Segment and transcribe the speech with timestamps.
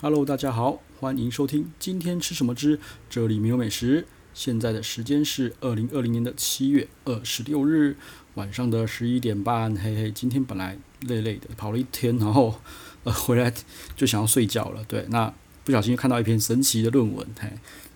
[0.00, 2.78] Hello，大家好，欢迎收听今天吃什么之
[3.10, 4.06] 这里没有美食。
[4.32, 7.96] 现在的时间是二零二零年的七月二十六日
[8.34, 9.74] 晚上的十一点半。
[9.74, 12.54] 嘿嘿，今天本来累累的跑了一天，然后
[13.02, 13.52] 呃回来
[13.96, 14.84] 就想要睡觉了。
[14.84, 15.34] 对，那
[15.64, 17.50] 不小心看到一篇神奇的论文，嘿，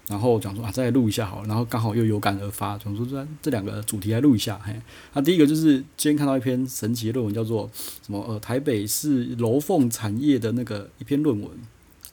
[0.08, 4.60] 然后讲说啊再录一下好了，然后刚好又有感而发，讲说这这两个主题来录一下。
[4.64, 4.74] 嘿，
[5.12, 7.70] 那、第一个就是今天看到一篇神奇的论文，叫做
[8.04, 11.48] 什么呃台北市楼凤产业的那个一篇论文。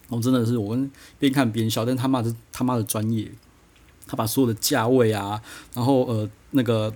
[0.10, 3.31] 我、哦、真的是我跟边看边笑，但他妈的他妈的专业，
[4.08, 5.41] 他把所有的价位啊，
[5.76, 6.91] 然后呃那个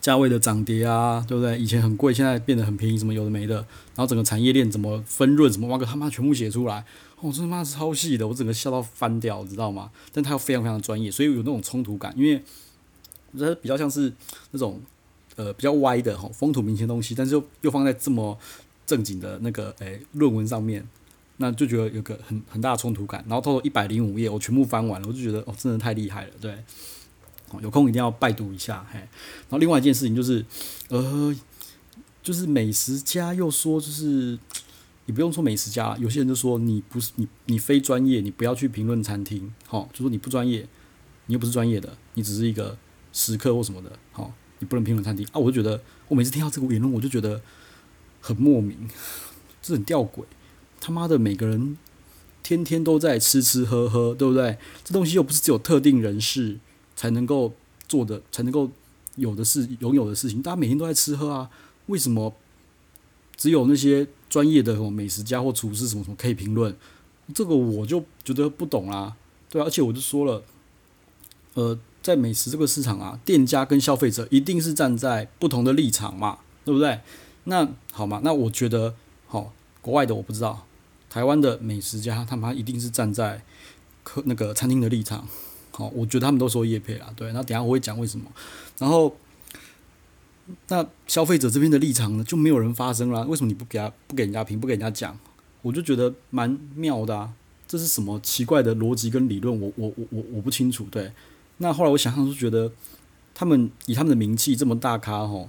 [0.00, 1.56] 价位的涨跌啊，对不对？
[1.56, 3.54] 以前很贵，现在变得很便宜，什么有的没的，
[3.94, 6.84] 然后整个产业链怎么分润，什么哇个他妈全部写出来，
[7.20, 9.90] 我、哦、真他妈是超细的，我整个笑到翻掉，知道吗？
[10.12, 12.42] 但他又非常非常专业，所以有那种冲突感，因为
[13.32, 14.12] 我觉得比较像是
[14.50, 14.82] 那种
[15.36, 18.36] 呃比较歪的哈风土民情东西，但是又又放在这么
[18.84, 20.84] 正经的那个诶论文上面。
[21.38, 26.56] 那就觉得有个很很大的冲突感，然后透过一百零五页，我全部翻完了，我就觉得哦，真的太厉害了，对，
[27.60, 28.98] 有空一定要拜读一下，嘿。
[29.00, 30.44] 然后另外一件事情就是，
[30.90, 31.34] 呃，
[32.22, 34.38] 就是美食家又说，就是
[35.06, 40.66] 你不用说美食家，有些人就说你不是你你非专业，你不要去评论餐厅，好，就说你不专业，
[41.26, 42.78] 你又不是专业的，你只是一个
[43.12, 47.42] 食客或什么的，好，你不能评论餐厅啊，我就觉得我每次听到这个言论，我就觉得
[48.20, 48.88] 很莫名，
[49.60, 50.22] 这很吊诡。
[50.84, 51.78] 他妈的，每个人
[52.42, 54.58] 天天都在吃吃喝喝，对不对？
[54.84, 56.58] 这东西又不是只有特定人士
[56.94, 57.54] 才能够
[57.88, 58.70] 做的，才能够
[59.14, 60.42] 有的是，拥有的事情。
[60.42, 61.48] 大家每天都在吃喝啊，
[61.86, 62.34] 为什么
[63.34, 66.76] 只有那些专业的美食家或厨师什么什么可以评论？
[67.34, 69.16] 这个我就觉得不懂啦，
[69.48, 70.42] 对，而且我就说了，
[71.54, 77.00] 呃，在美食这个市场啊，店家跟消费者一定是站在不同的立场嘛，对不对？
[77.44, 78.94] 那好嘛，那我觉得，
[79.26, 80.66] 好，国外的我不知道。
[81.14, 83.40] 台湾的美食家，他们一定是站在
[84.02, 85.24] 客那个餐厅的立场，
[85.70, 88.26] 好，我觉得他们都说业配啦，对，那等下我会讲为什么。
[88.80, 89.16] 然后，
[90.66, 93.20] 那消费者这边的立场呢，就没有人发声啦。
[93.28, 95.16] 为什么你不给他不给人家评，不给人家讲？
[95.62, 97.32] 我就觉得蛮妙的啊，
[97.68, 99.60] 这是什么奇怪的逻辑跟理论？
[99.60, 100.84] 我我我我我不清楚。
[100.90, 101.12] 对，
[101.58, 102.72] 那后来我想想就觉得，
[103.32, 105.48] 他们以他们的名气这么大咖吼，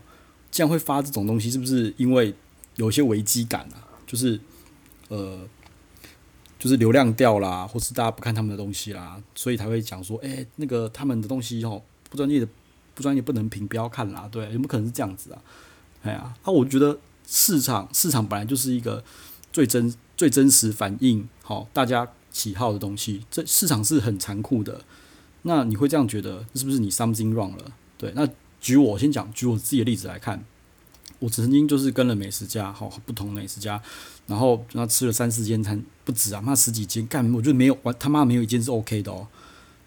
[0.52, 2.36] 竟然会发这种东西，是不是因为
[2.76, 3.82] 有些危机感啊？
[4.06, 4.40] 就是。
[5.10, 5.40] 呃，
[6.58, 12.48] 就是流量掉啦，或是大家不看他们的东西啦，所以才会讲说，哎、那个他们的东西哦，不专业的，
[12.94, 15.42] 不专业不能评，不要看啦，对，有没有可能是这样子啊？
[16.04, 19.04] 哎呀，那我觉得市场市场本来就是一个
[19.52, 24.82] 最真最真实反映好大家喜好的东西，这市场是很残酷的。
[25.44, 27.72] 那你会这样觉得，是不是你 something wrong 了？
[27.98, 28.28] 对，那
[28.60, 30.44] 举我先讲，举我自己的例子来看。
[31.20, 33.82] 我曾经就是跟了美食家，好不同美食家，
[34.28, 39.28] 然后那吃了三四间餐，不止啊，妈十几间，干我觉得没有，他妈没有一间是 OK 的哦。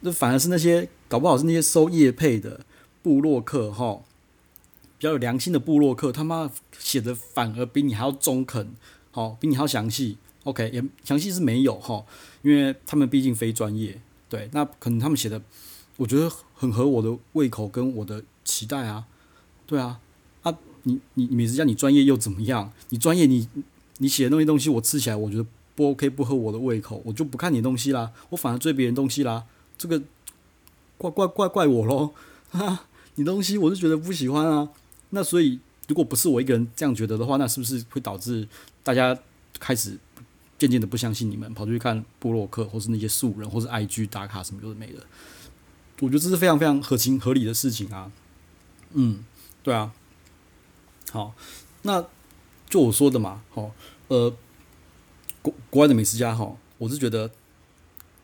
[0.00, 2.60] 那反而是那些搞不好是那些收业配的
[3.02, 4.00] 部落客，哈，
[4.96, 8.74] 比较有良心的部落客，他妈写的反而比你还要中肯，
[9.10, 10.16] 好，比你还要详细。
[10.44, 12.04] OK，也详细是没有哈，
[12.42, 15.42] 因为他们毕竟非专业，对，那可能他们写的，
[15.96, 19.04] 我觉得很合我的胃口跟我的期待啊，
[19.66, 20.00] 对啊。
[20.42, 22.72] 啊你你美食家，你专业又怎么样？
[22.90, 23.48] 你专业你
[23.98, 25.44] 你写的那些东西，我吃起来我觉得
[25.74, 29.44] 不 OK，不合我的胃口，我就不看你东西啦，我反而追别人东西啦。
[29.76, 30.02] 这个
[30.96, 32.14] 怪怪怪怪我咯。
[32.50, 34.68] 哈，你东西我是觉得不喜欢啊。
[35.10, 38.46] 那所以如果不是我一个人这样觉得的话，那是不是会导致
[38.82, 39.18] 大家
[39.58, 39.98] 开始
[40.58, 45.04] 渐渐的不相信你们，跑出去看布洛克或是那些素人或是 IG 打卡什么有的没的？
[46.00, 48.10] 我觉得这是非常非常合情合理的事情啊。
[48.94, 49.24] 嗯，
[49.62, 49.92] 对啊。
[51.10, 51.34] 好，
[51.82, 52.04] 那
[52.68, 53.70] 就我说的嘛，好，
[54.08, 54.34] 呃，
[55.40, 57.30] 国国外的美食家哈，我是觉得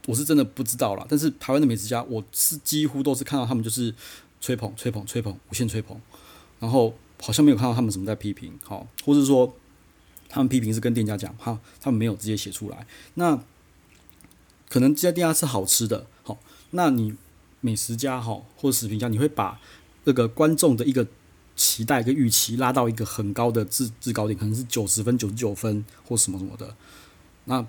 [0.06, 1.06] 我是真的不知道啦。
[1.08, 3.94] 但是台湾的美食家，我是几乎都是看到他们就是
[4.40, 5.98] 吹捧、吹捧、吹捧，无限吹捧，
[6.60, 9.54] 然后好像没有看到他们什么在批评，好，或者说
[10.28, 12.86] 他们批评是跟店家讲，哈，他们没有直接写出来。
[13.14, 13.42] 那
[14.68, 16.38] 可能这家店家是好吃的，好，
[16.72, 17.14] 那你
[17.62, 19.58] 美食家哈或者食品家，你会把
[20.04, 21.06] 那个观众的一个。
[21.56, 26.74] 期待跟预期拉到一个很高的制制高点，可能是九十分、九十九分或什么什么的。
[27.44, 27.64] 那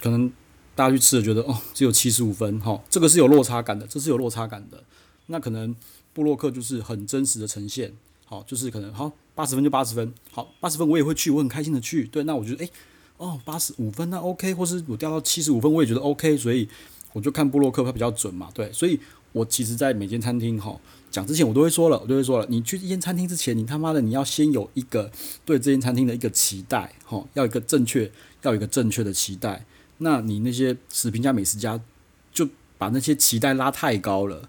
[0.00, 0.30] 可能
[0.74, 4.82] 大家去吃了，觉得哦，只有七十五分，哈，这个是有落差感的，这是有落差感的。
[5.26, 5.74] 那可能
[6.12, 7.92] 布洛克就是很真实的呈现，
[8.24, 12.04] 好，就是可能好八十分就八十分，好八十分我也会去，我很开心的去。
[12.04, 12.70] 对，那我觉得诶，
[13.16, 16.68] 哦八十五分那 OK，或是我掉到七十五分我也觉得 OK，所以
[17.12, 18.98] 我就看部落客它比较准嘛，对，所以
[19.32, 20.78] 我其实，在每间餐厅哈。
[21.16, 25.10] 讲之前我都会说了，我都会说了，你去一间餐厅之前，你他妈的你要先有一个
[25.46, 29.64] 对这间餐厅的一个期待，哈，要一个正确，要一个正确的期待。
[29.96, 31.80] 那你那些食评家、美食家
[32.34, 32.46] 就
[32.76, 34.46] 把那些期待拉太高了，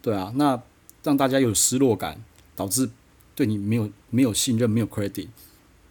[0.00, 0.62] 对啊，那
[1.02, 2.22] 让大家有失落感，
[2.54, 2.88] 导致
[3.34, 5.26] 对你没有没有信任、没有 credit，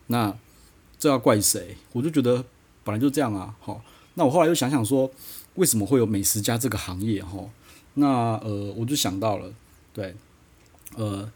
[0.08, 0.34] 那
[0.98, 1.76] 这要怪谁？
[1.92, 2.46] 我就觉得
[2.86, 3.84] 本来就这样啊，好，
[4.14, 5.12] 那我后来又想想说，
[5.56, 7.22] 为什么会有美食家这个行业？
[7.22, 7.50] 哈，
[7.96, 9.52] 那呃，我就想到了，
[9.98, 10.16] 对，
[10.96, 11.30] 呃。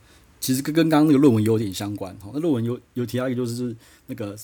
[0.44, 3.76] 其实跟跟刚刚那个论文有点相关，哈，那论文有有提到一个就是
[4.08, 4.36] 那个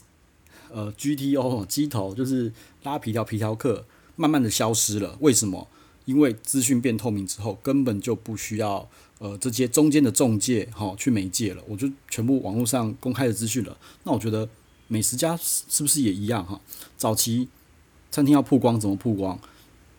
[0.71, 2.53] 呃 GTO 鸡头，就是
[2.83, 3.83] 拉皮条皮条客
[4.15, 5.67] 慢慢的消失了，为什么？
[6.05, 8.87] 因为资讯变透明之后，根本就不需要
[9.17, 13.75] 呃这些中间的中介哈去媒介了，我就全部网络上公开的资讯了。
[14.03, 14.47] 那我觉得
[14.87, 16.61] 美食家是不是也一样哈？
[16.95, 17.47] 早期
[18.11, 19.39] 餐厅要曝光怎么曝光？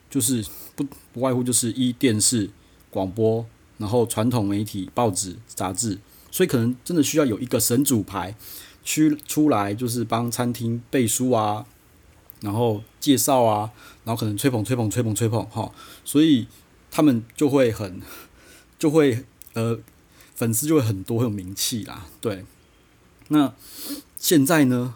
[0.09, 2.49] 就是不不外乎就是一电视
[2.89, 3.45] 广播。
[3.79, 5.99] 然后传统媒体、报纸、杂志，
[6.31, 8.35] 所以可能真的需要有一个神主牌
[8.85, 11.65] 去出来，就是帮餐厅背书啊，
[12.41, 13.71] 然后介绍啊，
[14.05, 15.73] 然后可能吹捧、吹捧、吹捧、吹捧，哈，
[16.05, 16.47] 所以
[16.91, 18.03] 他们就会很，
[18.79, 19.79] 就会呃，
[20.35, 22.07] 粉丝就会很多，很有名气啦。
[22.21, 22.45] 对，
[23.29, 23.55] 那
[24.19, 24.95] 现在呢？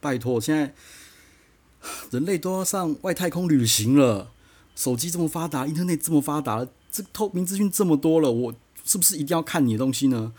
[0.00, 0.74] 拜托，现在
[2.10, 4.32] 人类都要上外太空旅行了，
[4.74, 6.66] 手机这么发达，Internet 这么发达。
[6.90, 8.54] 这透明资讯这么多了，我
[8.84, 10.32] 是不是一定要看你的东西呢？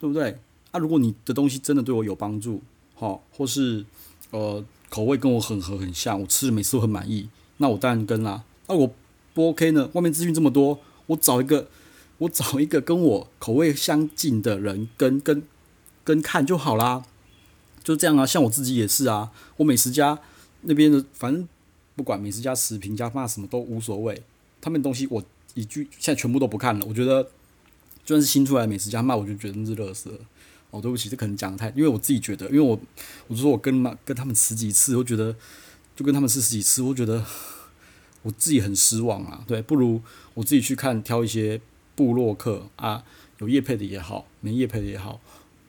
[0.00, 0.36] 对不对？
[0.72, 2.60] 啊，如果你的东西真的对我有帮助，
[2.94, 3.84] 好，或是
[4.30, 7.28] 呃口味跟我很合很像，我吃的每次都很满意，
[7.58, 8.42] 那我当然跟啦。
[8.66, 8.92] 啊，我
[9.32, 9.88] 不 OK 呢？
[9.92, 11.68] 外面资讯这么多，我找一个
[12.18, 15.42] 我找一个跟我口味相近的人跟跟
[16.02, 17.04] 跟看就好啦，
[17.84, 18.26] 就这样啊。
[18.26, 20.18] 像我自己也是啊，我美食家
[20.62, 21.46] 那边的，反正
[21.94, 24.22] 不管美食家、食评家骂什么都无所谓，
[24.60, 25.22] 他们东西我。
[25.54, 27.22] 一句现在全部都不看了，我觉得
[28.04, 30.10] 就算是新出来的美食家骂，我就觉得那是垃圾。
[30.70, 32.80] 哦，对不起，这可能讲的太，因为我自己觉得，因为我
[33.28, 35.36] 我就说我跟嘛跟他们吃几次，我觉得
[35.94, 37.22] 就跟他们吃十几次，我觉得
[38.22, 39.44] 我自己很失望啊。
[39.46, 40.00] 对，不如
[40.32, 41.60] 我自己去看，挑一些
[41.94, 43.04] 部落客啊，
[43.40, 45.20] 有业配的也好，没业配的也好，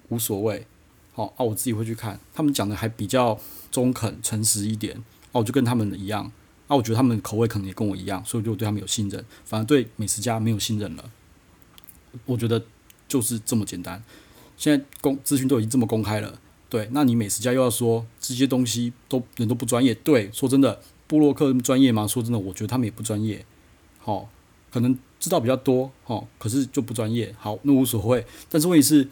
[0.08, 0.66] 无所谓。
[1.12, 3.38] 好啊，我自己会去看，他们讲的还比较
[3.70, 4.96] 中肯、诚实一点。
[5.34, 6.32] 哦，我就跟他们一样。
[6.74, 11.12] 那、我觉得他们口味可能也跟我一样，所以就对他们有信任，反而对美食家没有信任了。
[12.26, 12.64] 我觉得
[13.08, 14.04] 就是这么简单。
[14.58, 16.40] 现在公资讯都已经这么公开了，
[16.70, 22.08] 对，那你美食家又要说这些东西都人都不专业，对，说真的，布洛克专业吗？
[22.08, 23.46] 说真的，我觉得他们也不专业。
[24.00, 24.28] 好、
[24.72, 27.36] 可能知道比较多，好、可是就不专业。
[27.38, 28.26] 好，那无所谓。
[28.50, 29.08] 但是问题是，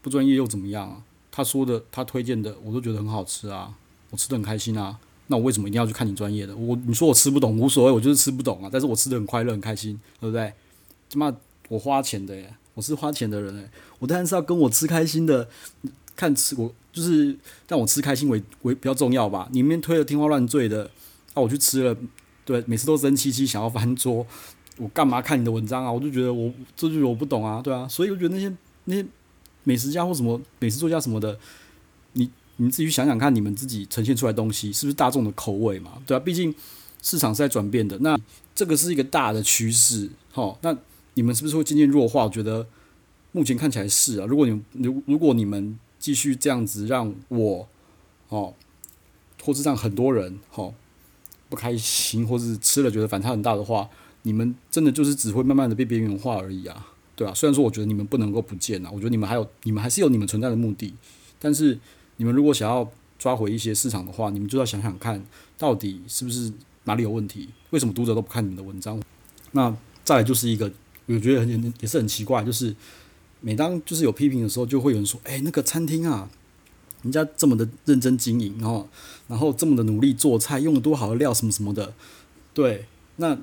[0.00, 1.02] 不专业又怎么样啊？
[1.32, 3.74] 他说的，他推荐的，我都觉得很好吃啊，
[4.10, 5.00] 我吃得很开心啊。
[5.28, 6.54] 那我为什么一定要去看你专业的？
[6.54, 8.68] 我你说我吃不懂无所谓，我就是吃不懂啊。
[8.70, 10.52] 但是我吃得很快乐很开心，对不对？
[11.08, 11.34] 起码
[11.68, 15.48] 我花钱的耶，我是花钱的人诶，我当然是要跟我吃开心的
[16.14, 17.36] 看吃，我就是
[17.68, 19.48] 让我吃开心为为比较重要吧。
[19.52, 20.90] 里面推的天花乱坠的，
[21.34, 21.96] 那、啊、我去吃了，
[22.44, 24.26] 对，每次都生气气想要翻桌，
[24.76, 25.90] 我干嘛看你的文章啊？
[25.90, 28.52] 我就觉得我这就是我不懂啊，对啊，所以我觉得那些
[28.84, 29.06] 那些
[29.64, 31.38] 美食家或什么美食作家什么的，
[32.12, 32.30] 你。
[32.56, 35.92] 你们自己去想想看，你们自己呈现出来的东西是不是大众的口味嘛？
[36.06, 36.54] 对啊，毕竟
[37.00, 38.16] 市场是在转变的，那
[38.54, 40.56] 这个是一个大的趋势，齁。
[40.60, 40.76] 那
[41.14, 42.24] 你们是不是会渐渐弱化？
[42.24, 42.66] 我觉得
[43.32, 44.26] 目前看起来是啊。
[44.26, 47.66] 如果你们如如果你们继续这样子让我
[48.28, 48.54] 哦，
[49.42, 50.74] 或是让很多人哦
[51.48, 53.88] 不开心，或是吃了觉得反差很大的话，
[54.22, 57.32] 你们真的就是只会慢慢的被边缘化而已啊，对啊。
[57.34, 60.94] 虽然说我觉得你们不能够不见啊，我觉得你们还有你们还是有你们存在的目的，
[61.40, 61.78] 但是。
[62.16, 62.88] 你们如果想要
[63.18, 65.24] 抓回一些市场的话，你们就要想想看，
[65.56, 66.52] 到底是不是
[66.84, 67.48] 哪里有问题？
[67.70, 69.00] 为什么读者都不看你们的文章？
[69.52, 70.70] 那再来就是一个，
[71.06, 72.74] 我觉得很也是很奇怪，就是
[73.40, 76.28] 每当就是有批评的时候，就会有人说：“哎，那个餐厅啊，
[77.02, 78.88] 人家这么的认真经营，然后
[79.28, 81.94] 然后这么的努力做菜，用了多好的料，什么什么的。”
[82.52, 83.38] 对，那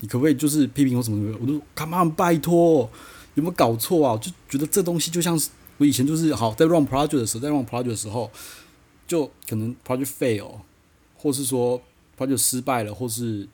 [0.00, 1.38] 你可不可以就是批评我什么什么？
[1.40, 2.90] 我都 Come on，拜托，
[3.34, 4.16] 有没有搞错啊？
[4.16, 5.48] 就觉得这东西就像是。
[5.80, 8.30] 我以前就是好在 run project 的时候，在 run project 的时候，
[9.08, 10.50] 就可能 project fail，
[11.16, 11.80] 或是说
[12.18, 13.48] project 失败了，或是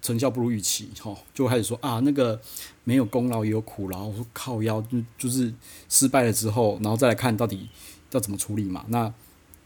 [0.00, 2.40] 成效不如预期，哈，就开始说啊，那个
[2.84, 4.04] 没有功劳也有苦劳。
[4.04, 5.52] 我说靠腰，就就是
[5.90, 7.68] 失败了之后，然后再来看到底
[8.12, 8.86] 要怎么处理嘛。
[8.88, 9.12] 那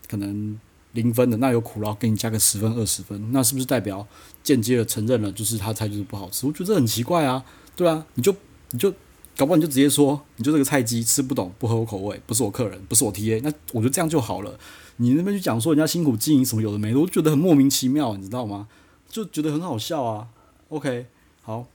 [0.09, 0.59] 可能
[0.95, 4.05] 零分的，那有苦劳给你加个十分二十分，那是不是代表
[4.43, 6.45] 间接的承认了，就是他菜就是不好吃？
[6.45, 7.45] 我觉得这很奇怪啊，
[7.77, 8.35] 对啊，你就
[8.71, 8.93] 你就。
[9.37, 14.59] 搞不好你就直接说，你就这个菜鸡吃不懂，不合我口味，不是我客人，不是我 TA，那我觉得这样就好了。
[14.97, 18.69] 你那边去讲说人家辛苦经营什么有的没的，我就觉得很莫名其妙，你知道吗？
[19.09, 20.29] 就觉得很好笑啊。
[20.69, 21.07] OK，
[21.43, 21.67] 好，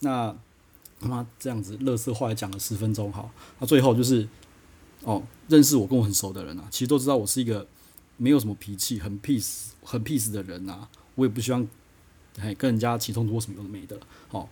[0.00, 0.36] 那
[1.00, 4.28] 他妈这样子，乐色话也讲了十分钟，好，那最后就是
[5.02, 7.66] 哦，认识我跟我很熟的人啊，其实都知道我是一个
[8.16, 11.66] 没有什么脾气，很 peace 很 peace 的人啊，我也不希望
[12.38, 14.48] 哎跟人家起冲突什么有的没的，好，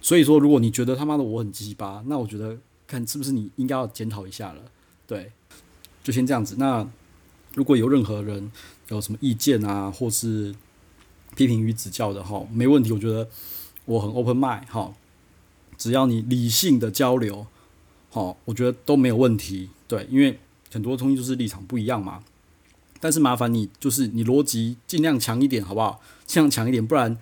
[0.00, 4.62] 所以说如果你觉得他妈的我很鸡巴，那我觉得看是不是你应该要检讨一下了，
[5.06, 5.32] 对，
[6.02, 6.56] 就先这样子。
[6.58, 6.88] 那
[7.54, 8.50] 如果有任何人
[8.88, 10.54] 有什么意见啊，或是
[11.36, 13.28] 批评与指教的哈，没问题，我觉得
[13.84, 14.94] 我很 open mind 哈，
[15.76, 17.46] 只要你理性的交流，
[18.10, 20.38] 好，我觉得都没有问题，对，因为
[20.72, 22.22] 很多东西就是立场不一样嘛。
[23.00, 26.00] 但是麻烦你，就是你逻辑尽量强一点，好不好？
[26.26, 27.16] 尽量强一点，不然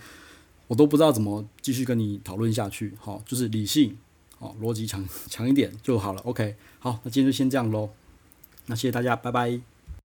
[0.69, 2.95] 我都不知道怎么继续跟你讨论下去。
[2.99, 3.97] 好，就是理性，
[4.39, 6.21] 好，逻辑强强一点就好了。
[6.23, 7.91] OK，好，那今天就先这样喽。
[8.67, 9.76] 那谢谢大家，拜拜。